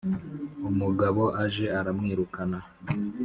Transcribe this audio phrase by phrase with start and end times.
[0.69, 2.59] Umugabo aje aramwirukana.